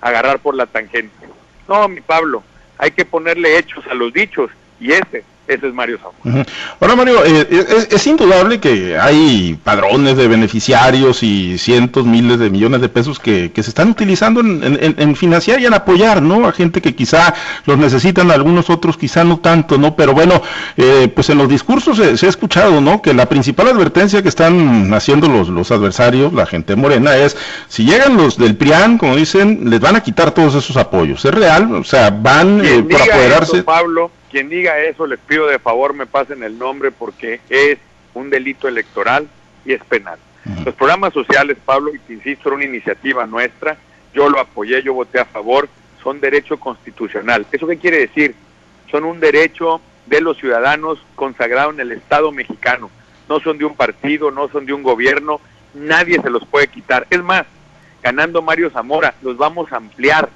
agarrar 0.02 0.40
por 0.40 0.56
la 0.56 0.66
tangente. 0.66 1.28
No, 1.68 1.88
mi 1.88 2.02
Pablo, 2.02 2.44
hay 2.78 2.92
que 2.92 3.06
ponerle 3.06 3.58
hechos 3.58 3.86
a 3.88 3.94
los 3.94 4.12
dichos 4.12 4.52
y 4.80 4.92
ese 4.92 5.24
ese 5.48 5.68
es 5.68 5.74
Mario 5.74 5.98
Zamora. 5.98 6.46
Ahora, 6.80 6.96
Mario, 6.96 7.26
eh, 7.26 7.88
es, 7.90 8.08
indudable 8.08 8.60
que 8.60 8.98
hay 8.98 9.58
padrones 9.64 10.18
de 10.18 10.28
beneficiarios 10.28 11.24
y 11.24 11.58
cientos, 11.58 12.06
miles 12.06 12.40
de 12.40 12.50
millones 12.50 12.82
de 12.82 12.90
pesos 12.90 13.20
que, 13.20 13.52
se 13.56 13.62
están 13.62 13.90
utilizando 13.90 14.42
en, 14.42 15.16
financiar 15.16 15.60
y 15.60 15.66
en 15.66 15.74
apoyar, 15.74 16.22
¿no? 16.22 16.48
A 16.48 16.52
gente 16.52 16.82
que 16.82 16.96
quizá 16.96 17.34
los 17.66 17.78
necesitan, 17.78 18.30
algunos 18.30 18.70
otros 18.70 18.98
quizá 18.98 19.24
no 19.24 19.40
tanto, 19.40 19.78
¿no? 19.78 19.96
Pero 19.96 20.14
bueno, 20.14 20.42
eh, 20.76 21.12
pues 21.14 21.30
en 21.30 21.38
los 21.38 21.50
discursos 21.50 21.98
se, 21.98 22.26
ha 22.26 22.30
escuchado, 22.30 22.82
¿no? 22.82 23.02
Que 23.02 23.14
la 23.14 23.28
principal 23.28 23.68
advertencia 23.68 24.22
que 24.22 24.30
están 24.30 24.94
haciendo 24.94 25.28
los, 25.28 25.50
los 25.50 25.72
adversarios, 25.72 26.34
la 26.34 26.46
gente 26.46 26.76
morena, 26.76 27.16
es 27.16 27.38
si 27.68 27.86
llegan 27.86 28.18
los 28.18 28.38
del 28.38 28.56
PRIAN, 28.56 28.98
como 28.98 29.16
dicen, 29.16 29.70
les 29.70 29.80
van 29.80 29.96
a 29.96 30.02
quitar 30.02 30.32
todos 30.32 30.56
esos 30.56 30.78
apoyos. 30.78 31.24
¿Es 31.26 31.34
real? 31.34 31.74
O 31.74 31.84
sea, 31.84 32.10
van 32.10 32.64
eh, 32.64 32.84
por 32.84 33.02
apoderarse. 33.02 33.64
Pablo, 33.64 34.12
quien 34.30 34.50
diga 34.50 34.80
eso, 34.80 35.08
les 35.08 35.20
pido 35.20 35.48
de 35.48 35.60
favor 35.60 35.94
me 35.94 36.06
pasen 36.06 36.44
el 36.44 36.58
nombre 36.58 36.92
porque 36.92 37.40
es 37.50 37.78
un 38.14 38.30
delito 38.30 38.68
electoral 38.68 39.28
y 39.66 39.74
es 39.74 39.84
penal. 39.84 40.20
Los 40.64 40.76
programas 40.76 41.14
sociales, 41.14 41.58
Pablo, 41.66 41.94
y 41.94 42.00
te 42.00 42.14
insisto, 42.14 42.44
son 42.46 42.54
una 42.54 42.66
iniciativa 42.66 43.26
nuestra, 43.26 43.78
yo 44.14 44.30
lo 44.30 44.40
apoyé, 44.40 44.82
yo 44.82 44.94
voté 44.94 45.20
a 45.20 45.26
favor, 45.26 45.68
son 46.02 46.22
derecho 46.22 46.58
constitucional. 46.58 47.46
¿Eso 47.52 47.68
qué 47.68 47.78
quiere 47.78 48.00
decir? 48.00 48.34
Son 48.90 49.04
un 49.04 49.20
derecho 49.20 49.82
de 50.06 50.22
los 50.22 50.38
ciudadanos 50.38 51.00
consagrado 51.16 51.72
en 51.72 51.82
el 51.82 51.92
Estado 51.92 52.32
mexicano. 52.32 52.90
No 53.28 53.42
son 53.42 53.58
de 53.58 53.66
un 53.66 53.76
partido, 53.76 54.32
no 54.32 54.48
son 54.48 54.66
de 54.66 54.72
un 54.72 54.84
gobierno, 54.84 55.42
nadie 55.74 56.22
se 56.22 56.30
los 56.30 56.46
puede 56.46 56.70
quitar. 56.70 57.06
Es 57.10 57.22
más, 57.22 57.44
ganando 58.02 58.42
Mario 58.42 58.70
Zamora, 58.70 59.16
los 59.22 59.38
vamos 59.38 59.72
a 59.74 59.78
ampliar, 59.78 60.30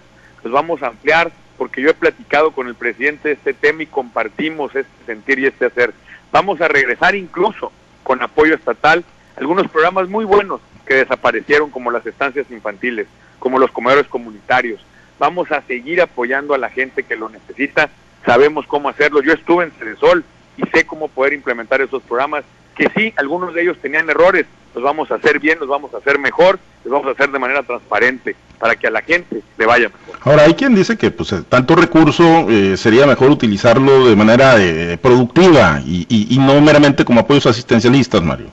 los 0.44 0.52
vamos 0.52 0.84
a 0.84 0.88
ampliar 0.88 1.32
porque 1.62 1.84
yo 1.84 1.92
he 1.92 1.94
platicado 1.94 2.50
con 2.50 2.68
el 2.68 2.74
presidente 2.74 3.28
de 3.28 3.36
este 3.36 3.54
tema 3.54 3.84
y 3.84 3.86
compartimos 3.86 4.76
este 4.76 5.06
sentir 5.06 5.38
y 5.38 5.46
este 5.46 5.68
hacer. 5.68 5.94
Vamos 6.32 6.60
a 6.60 6.68
regresar 6.68 7.14
incluso 7.14 7.72
con 8.02 8.20
apoyo 8.24 8.56
estatal 8.56 9.04
algunos 9.36 9.70
programas 9.70 10.10
muy 10.10 10.26
buenos 10.26 10.60
que 10.88 10.96
desaparecieron 10.96 11.70
como 11.70 11.92
las 11.92 12.04
estancias 12.04 12.50
infantiles, 12.50 13.06
como 13.38 13.60
los 13.60 13.70
comedores 13.70 14.08
comunitarios. 14.08 14.84
Vamos 15.20 15.52
a 15.52 15.62
seguir 15.62 16.02
apoyando 16.02 16.56
a 16.56 16.58
la 16.58 16.72
gente 16.72 17.04
que 17.04 17.16
lo 17.16 17.30
necesita. 17.30 17.92
Sabemos 18.26 18.66
cómo 18.66 18.90
hacerlo. 18.90 19.22
Yo 19.22 19.34
estuve 19.34 19.66
en 19.66 19.72
Cedesol 19.74 20.26
y 20.58 20.64
sé 20.76 20.88
cómo 20.88 21.10
poder 21.10 21.34
implementar 21.34 21.80
esos 21.80 22.02
programas, 22.02 22.44
que 22.76 22.90
sí, 22.96 23.14
algunos 23.18 23.54
de 23.54 23.62
ellos 23.62 23.78
tenían 23.80 24.10
errores, 24.10 24.48
los 24.74 24.84
vamos 24.84 25.12
a 25.12 25.16
hacer 25.16 25.38
bien, 25.38 25.60
los 25.60 25.70
vamos 25.70 25.94
a 25.94 25.98
hacer 25.98 26.18
mejor, 26.18 26.58
los 26.84 26.92
vamos 26.92 27.08
a 27.10 27.12
hacer 27.12 27.30
de 27.30 27.38
manera 27.38 27.62
transparente 27.62 28.36
para 28.62 28.76
que 28.76 28.86
a 28.86 28.92
la 28.92 29.02
gente 29.02 29.42
le 29.58 29.66
vaya 29.66 29.90
mejor. 29.90 30.20
Ahora, 30.22 30.44
hay 30.44 30.54
quien 30.54 30.76
dice 30.76 30.96
que 30.96 31.10
pues 31.10 31.34
tanto 31.50 31.76
recurso 31.76 32.48
eh, 32.48 32.78
sería 32.78 33.08
mejor 33.08 33.32
utilizarlo 33.32 34.08
de 34.08 34.16
manera 34.16 34.54
eh, 34.60 35.00
productiva 35.02 35.82
y, 35.84 36.38
no 36.40 36.62
meramente 36.62 37.04
como 37.04 37.22
apoyos 37.22 37.48
asistencialistas, 37.48 38.22
Mario. 38.22 38.52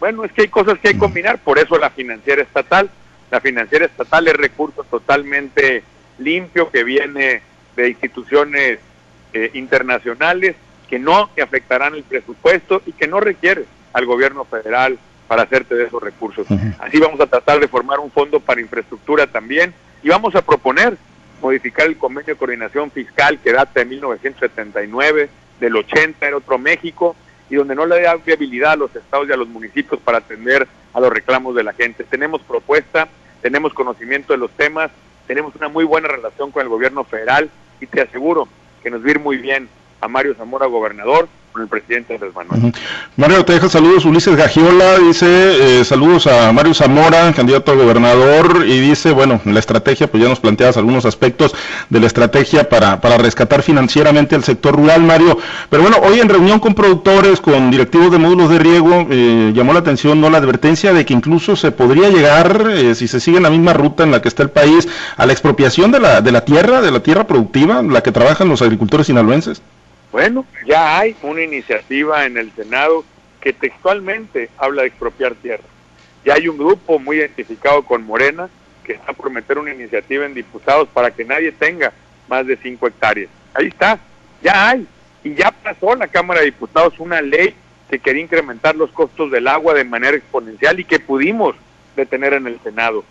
Bueno, 0.00 0.24
es 0.24 0.32
que 0.32 0.42
hay 0.42 0.48
cosas 0.48 0.80
que 0.80 0.88
hay 0.88 0.94
que 0.94 1.00
combinar, 1.00 1.38
por 1.38 1.60
eso 1.60 1.78
la 1.78 1.90
financiera 1.90 2.42
estatal, 2.42 2.90
la 3.30 3.40
financiera 3.40 3.86
estatal 3.86 4.26
es 4.26 4.34
recurso 4.34 4.82
totalmente 4.82 5.84
limpio 6.18 6.68
que 6.70 6.82
viene 6.82 7.40
de 7.76 7.88
instituciones 7.88 8.80
eh, 9.32 9.50
internacionales 9.54 10.56
que 10.90 10.98
no 10.98 11.30
afectarán 11.40 11.94
el 11.94 12.02
presupuesto 12.02 12.82
y 12.84 12.92
que 12.92 13.06
no 13.06 13.20
requiere 13.20 13.64
al 13.92 14.06
gobierno 14.06 14.44
federal 14.44 14.98
para 15.26 15.42
hacerte 15.42 15.74
de 15.74 15.84
esos 15.84 16.02
recursos. 16.02 16.46
Así 16.78 16.98
vamos 16.98 17.20
a 17.20 17.26
tratar 17.26 17.60
de 17.60 17.68
formar 17.68 17.98
un 18.00 18.10
fondo 18.10 18.40
para 18.40 18.60
infraestructura 18.60 19.26
también 19.26 19.74
y 20.02 20.08
vamos 20.08 20.34
a 20.34 20.42
proponer 20.42 20.96
modificar 21.40 21.86
el 21.86 21.98
convenio 21.98 22.34
de 22.34 22.38
coordinación 22.38 22.90
fiscal 22.90 23.38
que 23.38 23.52
data 23.52 23.80
de 23.80 23.84
1979, 23.84 25.28
del 25.60 25.76
80 25.76 26.26
era 26.26 26.36
otro 26.36 26.58
México 26.58 27.14
y 27.50 27.56
donde 27.56 27.74
no 27.74 27.84
le 27.86 28.00
da 28.00 28.16
viabilidad 28.16 28.72
a 28.72 28.76
los 28.76 28.94
estados 28.96 29.28
y 29.28 29.32
a 29.32 29.36
los 29.36 29.48
municipios 29.48 30.00
para 30.00 30.18
atender 30.18 30.66
a 30.92 31.00
los 31.00 31.12
reclamos 31.12 31.54
de 31.54 31.62
la 31.62 31.72
gente. 31.74 32.04
Tenemos 32.04 32.40
propuesta, 32.42 33.08
tenemos 33.42 33.74
conocimiento 33.74 34.32
de 34.32 34.38
los 34.38 34.50
temas, 34.52 34.90
tenemos 35.26 35.54
una 35.54 35.68
muy 35.68 35.84
buena 35.84 36.08
relación 36.08 36.50
con 36.50 36.62
el 36.62 36.68
gobierno 36.68 37.04
federal 37.04 37.50
y 37.80 37.86
te 37.86 38.00
aseguro 38.00 38.48
que 38.82 38.90
nos 38.90 39.02
va 39.02 39.08
a 39.08 39.10
ir 39.10 39.20
muy 39.20 39.36
bien 39.36 39.68
a 40.00 40.08
Mario 40.08 40.34
Zamora, 40.34 40.66
gobernador, 40.66 41.28
el 41.62 41.68
presidente 41.68 42.18
Manuel. 42.34 42.72
Mario, 43.16 43.44
te 43.44 43.54
deja 43.54 43.68
saludos. 43.68 44.04
Ulises 44.04 44.36
Gagiola 44.36 44.98
dice 44.98 45.80
eh, 45.80 45.84
saludos 45.84 46.26
a 46.26 46.52
Mario 46.52 46.74
Zamora, 46.74 47.32
candidato 47.32 47.72
a 47.72 47.74
gobernador, 47.74 48.64
y 48.66 48.80
dice, 48.80 49.12
bueno, 49.12 49.40
la 49.44 49.58
estrategia, 49.58 50.10
pues 50.10 50.22
ya 50.22 50.28
nos 50.28 50.40
planteas 50.40 50.76
algunos 50.76 51.04
aspectos 51.04 51.54
de 51.90 52.00
la 52.00 52.06
estrategia 52.06 52.68
para, 52.68 53.00
para 53.00 53.18
rescatar 53.18 53.62
financieramente 53.62 54.34
al 54.34 54.44
sector 54.44 54.76
rural, 54.76 55.02
Mario. 55.02 55.38
Pero 55.70 55.82
bueno, 55.82 55.98
hoy 56.02 56.20
en 56.20 56.28
reunión 56.28 56.60
con 56.60 56.74
productores, 56.74 57.40
con 57.40 57.70
directivos 57.70 58.10
de 58.10 58.18
módulos 58.18 58.50
de 58.50 58.58
riego, 58.58 59.06
eh, 59.10 59.52
llamó 59.54 59.72
la 59.72 59.80
atención 59.80 60.20
no 60.20 60.30
la 60.30 60.38
advertencia 60.38 60.92
de 60.92 61.04
que 61.04 61.14
incluso 61.14 61.56
se 61.56 61.70
podría 61.70 62.08
llegar, 62.08 62.68
eh, 62.70 62.94
si 62.94 63.08
se 63.08 63.20
sigue 63.20 63.40
la 63.40 63.50
misma 63.50 63.72
ruta 63.72 64.02
en 64.02 64.10
la 64.10 64.20
que 64.20 64.28
está 64.28 64.42
el 64.42 64.50
país, 64.50 64.88
a 65.16 65.26
la 65.26 65.32
expropiación 65.32 65.92
de 65.92 66.00
la, 66.00 66.20
de 66.20 66.32
la 66.32 66.44
tierra, 66.44 66.80
de 66.80 66.90
la 66.90 67.00
tierra 67.00 67.26
productiva, 67.26 67.82
la 67.82 68.02
que 68.02 68.12
trabajan 68.12 68.48
los 68.48 68.62
agricultores 68.62 69.06
sinaloenses. 69.06 69.62
Bueno, 70.14 70.46
ya 70.64 71.00
hay 71.00 71.16
una 71.22 71.42
iniciativa 71.42 72.24
en 72.24 72.36
el 72.36 72.52
Senado 72.52 73.04
que 73.40 73.52
textualmente 73.52 74.48
habla 74.58 74.82
de 74.82 74.88
expropiar 74.88 75.34
tierra. 75.34 75.64
Ya 76.24 76.34
hay 76.34 76.46
un 76.46 76.56
grupo 76.56 77.00
muy 77.00 77.16
identificado 77.16 77.82
con 77.82 78.06
Morena 78.06 78.48
que 78.84 78.92
está 78.92 79.12
por 79.12 79.28
meter 79.30 79.58
una 79.58 79.74
iniciativa 79.74 80.24
en 80.24 80.34
diputados 80.34 80.88
para 80.90 81.10
que 81.10 81.24
nadie 81.24 81.50
tenga 81.50 81.92
más 82.28 82.46
de 82.46 82.56
cinco 82.58 82.86
hectáreas. 82.86 83.28
Ahí 83.54 83.66
está, 83.66 83.98
ya 84.40 84.68
hay. 84.68 84.86
Y 85.24 85.34
ya 85.34 85.50
pasó 85.50 85.96
la 85.96 86.06
Cámara 86.06 86.38
de 86.38 86.46
Diputados 86.46 86.94
una 87.00 87.20
ley 87.20 87.52
que 87.90 87.98
quería 87.98 88.22
incrementar 88.22 88.76
los 88.76 88.92
costos 88.92 89.32
del 89.32 89.48
agua 89.48 89.74
de 89.74 89.82
manera 89.82 90.16
exponencial 90.16 90.78
y 90.78 90.84
que 90.84 91.00
pudimos 91.00 91.56
detener 91.96 92.34
en 92.34 92.46
el 92.46 92.60
Senado. 92.60 93.02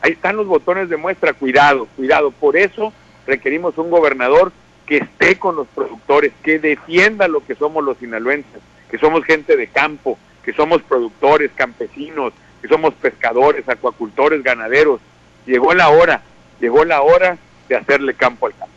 Ahí 0.00 0.12
están 0.12 0.38
los 0.38 0.46
botones 0.46 0.88
de 0.88 0.96
muestra, 0.96 1.34
cuidado, 1.34 1.86
cuidado. 1.96 2.30
Por 2.30 2.56
eso 2.56 2.94
requerimos 3.26 3.76
un 3.76 3.90
gobernador 3.90 4.52
que 4.86 4.98
esté 4.98 5.38
con 5.38 5.56
los 5.56 5.66
productores, 5.68 6.32
que 6.42 6.58
defienda 6.58 7.28
lo 7.28 7.44
que 7.44 7.54
somos 7.54 7.84
los 7.84 7.98
sinaloenses, 7.98 8.62
que 8.90 8.98
somos 8.98 9.24
gente 9.24 9.56
de 9.56 9.66
campo, 9.66 10.18
que 10.44 10.52
somos 10.52 10.80
productores, 10.82 11.50
campesinos, 11.54 12.32
que 12.62 12.68
somos 12.68 12.94
pescadores, 12.94 13.68
acuacultores, 13.68 14.42
ganaderos. 14.42 15.00
Llegó 15.44 15.74
la 15.74 15.88
hora, 15.88 16.22
llegó 16.60 16.84
la 16.84 17.02
hora 17.02 17.36
de 17.68 17.76
hacerle 17.76 18.14
campo 18.14 18.46
al 18.46 18.54
campo. 18.54 18.76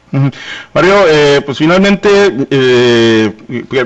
Mario, 0.74 0.96
eh, 1.08 1.42
pues 1.46 1.60
finalmente 1.60 2.10
eh, 2.50 3.32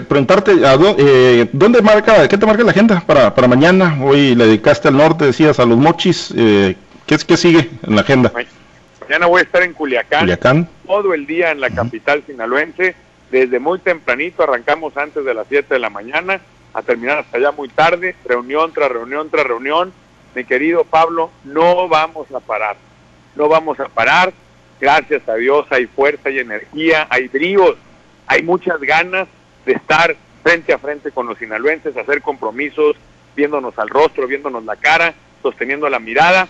preguntarte 0.08 0.54
eh, 0.98 1.50
dónde 1.52 1.82
marca, 1.82 2.28
qué 2.30 2.38
te 2.38 2.46
marca 2.46 2.64
la 2.64 2.72
agenda 2.72 3.04
para, 3.06 3.36
para 3.36 3.48
mañana. 3.50 3.98
Hoy 4.02 4.34
le 4.34 4.46
dedicaste 4.46 4.88
al 4.88 4.96
norte, 4.96 5.26
decías 5.26 5.60
a 5.60 5.66
los 5.66 5.78
mochis. 5.78 6.34
Eh, 6.36 6.76
¿qué, 7.06 7.18
¿Qué 7.18 7.36
sigue 7.36 7.70
en 7.86 7.96
la 7.96 8.02
agenda? 8.02 8.32
Mañana 9.14 9.28
voy 9.28 9.42
a 9.42 9.44
estar 9.44 9.62
en 9.62 9.74
Culiacán, 9.74 10.68
todo 10.88 11.14
el 11.14 11.28
día 11.28 11.52
en 11.52 11.62
la 11.62 11.70
capital 11.70 12.24
sinaloense. 12.26 12.96
Desde 13.30 13.60
muy 13.60 13.78
tempranito 13.78 14.42
arrancamos 14.42 14.98
antes 14.98 15.24
de 15.24 15.36
las 15.36 15.46
7 15.50 15.72
de 15.72 15.80
la 15.80 15.92
mañana 15.92 16.42
a 16.74 16.82
terminar 16.82 17.20
hasta 17.20 17.38
allá 17.38 17.52
muy 17.52 17.70
tarde, 17.70 18.16
reunión 18.26 18.74
tras 18.74 18.90
reunión 18.90 19.30
tras 19.30 19.46
reunión. 19.46 19.94
Mi 20.34 20.46
querido 20.46 20.84
Pablo, 20.84 21.30
no 21.44 21.88
vamos 21.88 22.32
a 22.32 22.40
parar, 22.40 22.76
no 23.36 23.48
vamos 23.48 23.80
a 23.80 23.88
parar. 23.88 24.34
Gracias 24.82 25.30
a 25.30 25.36
Dios 25.36 25.68
hay 25.70 25.86
fuerza 25.86 26.32
y 26.32 26.40
energía, 26.40 27.06
hay 27.12 27.28
bríos, 27.28 27.76
hay 28.26 28.42
muchas 28.42 28.82
ganas 28.82 29.28
de 29.68 29.74
estar 29.74 30.16
frente 30.42 30.74
a 30.74 30.80
frente 30.80 31.12
con 31.12 31.28
los 31.28 31.38
sinaloenses, 31.38 31.96
hacer 31.96 32.24
compromisos, 32.24 32.96
viéndonos 33.36 33.78
al 33.78 33.90
rostro, 33.90 34.26
viéndonos 34.26 34.66
la 34.66 34.76
cara, 34.76 35.14
sosteniendo 35.44 35.88
la 35.88 36.00
mirada 36.00 36.48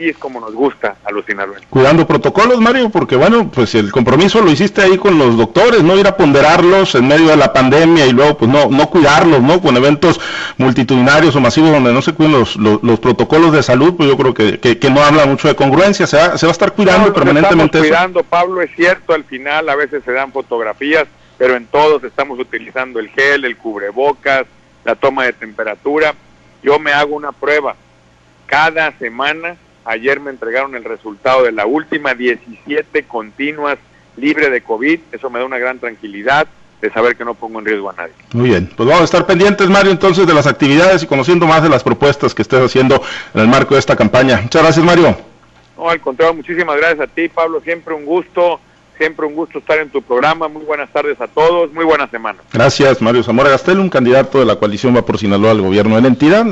así 0.00 0.08
es 0.08 0.18
como 0.18 0.40
nos 0.40 0.54
gusta 0.54 0.96
a 1.04 1.12
los 1.12 1.24
sinaloenses. 1.26 1.68
Cuidando 1.68 2.06
protocolos, 2.06 2.58
Mario, 2.58 2.88
porque 2.88 3.16
bueno, 3.16 3.50
pues 3.52 3.74
el 3.74 3.92
compromiso 3.92 4.40
lo 4.40 4.50
hiciste 4.50 4.80
ahí 4.80 4.96
con 4.96 5.18
los 5.18 5.36
doctores, 5.36 5.82
no 5.82 5.96
ir 5.98 6.06
a 6.06 6.16
ponderarlos 6.16 6.94
en 6.94 7.06
medio 7.06 7.28
de 7.28 7.36
la 7.36 7.52
pandemia 7.52 8.06
y 8.06 8.12
luego 8.12 8.38
pues 8.38 8.50
no 8.50 8.68
no 8.70 8.88
cuidarlos, 8.88 9.42
¿no? 9.42 9.60
Con 9.60 9.76
eventos 9.76 10.20
multitudinarios 10.56 11.36
o 11.36 11.40
masivos 11.40 11.70
donde 11.70 11.92
no 11.92 12.00
se 12.00 12.14
cuiden 12.14 12.32
los, 12.32 12.56
los, 12.56 13.00
protocolos 13.00 13.52
de 13.52 13.62
salud, 13.62 13.94
pues 13.96 14.08
yo 14.08 14.16
creo 14.16 14.34
que, 14.34 14.58
que, 14.58 14.90
no 14.90 15.02
habla 15.02 15.26
mucho 15.26 15.48
de 15.48 15.54
congruencia, 15.54 16.06
se 16.06 16.16
va, 16.16 16.38
se 16.38 16.46
va 16.46 16.50
a 16.50 16.52
estar 16.52 16.72
cuidando 16.72 17.12
permanentemente. 17.12 17.78
Estamos 17.78 17.88
cuidando, 17.88 18.22
Pablo, 18.24 18.62
es 18.62 18.70
cierto, 18.74 19.14
al 19.14 19.24
final 19.24 19.68
a 19.68 19.76
veces 19.76 20.02
se 20.04 20.12
dan 20.12 20.32
fotografías, 20.32 21.06
pero 21.38 21.56
en 21.56 21.66
todos 21.66 22.02
estamos 22.04 22.38
utilizando 22.38 23.00
el 23.00 23.08
gel, 23.10 23.44
el 23.44 23.56
cubrebocas, 23.56 24.46
la 24.84 24.94
toma 24.94 25.24
de 25.24 25.32
temperatura. 25.32 26.14
Yo 26.62 26.78
me 26.78 26.92
hago 26.92 27.16
una 27.16 27.32
prueba 27.32 27.76
cada 28.46 28.92
semana 28.98 29.56
Ayer 29.84 30.20
me 30.20 30.30
entregaron 30.30 30.74
el 30.74 30.84
resultado 30.84 31.44
de 31.44 31.52
la 31.52 31.66
última 31.66 32.14
17 32.14 33.04
continuas 33.04 33.78
libre 34.16 34.50
de 34.50 34.60
COVID, 34.60 35.00
eso 35.12 35.30
me 35.30 35.38
da 35.38 35.44
una 35.44 35.58
gran 35.58 35.78
tranquilidad 35.78 36.46
de 36.80 36.90
saber 36.90 37.16
que 37.16 37.24
no 37.24 37.34
pongo 37.34 37.58
en 37.58 37.66
riesgo 37.66 37.90
a 37.90 37.92
nadie. 37.92 38.12
Muy 38.32 38.50
bien, 38.50 38.70
pues 38.74 38.88
vamos 38.88 39.02
a 39.02 39.04
estar 39.04 39.26
pendientes, 39.26 39.68
Mario, 39.68 39.92
entonces 39.92 40.26
de 40.26 40.34
las 40.34 40.46
actividades 40.46 41.02
y 41.02 41.06
conociendo 41.06 41.46
más 41.46 41.62
de 41.62 41.68
las 41.68 41.82
propuestas 41.82 42.34
que 42.34 42.42
estés 42.42 42.60
haciendo 42.60 43.02
en 43.34 43.40
el 43.40 43.48
marco 43.48 43.74
de 43.74 43.80
esta 43.80 43.96
campaña. 43.96 44.40
Muchas 44.42 44.62
gracias, 44.62 44.84
Mario. 44.84 45.16
No, 45.76 45.88
al 45.88 46.00
contrario, 46.00 46.34
muchísimas 46.34 46.76
gracias 46.76 47.00
a 47.00 47.06
ti, 47.06 47.28
Pablo, 47.28 47.60
siempre 47.60 47.94
un 47.94 48.04
gusto. 48.04 48.60
Siempre 49.00 49.24
un 49.24 49.34
gusto 49.34 49.60
estar 49.60 49.78
en 49.78 49.88
tu 49.88 50.02
programa. 50.02 50.46
Muy 50.48 50.62
buenas 50.62 50.90
tardes 50.90 51.18
a 51.22 51.26
todos. 51.26 51.72
Muy 51.72 51.86
buena 51.86 52.06
semana. 52.08 52.40
Gracias, 52.52 53.00
Mario 53.00 53.22
Zamora 53.22 53.48
Gastel, 53.48 53.78
un 53.78 53.88
candidato 53.88 54.40
de 54.40 54.44
la 54.44 54.56
coalición 54.56 54.94
Va 54.94 55.06
por 55.06 55.16
Sinaloa 55.16 55.52
al 55.52 55.62
gobierno 55.62 55.96
de 55.96 56.02
la 56.02 56.08
entidad. 56.08 56.44